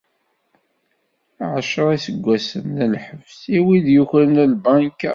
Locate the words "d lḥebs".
2.77-3.37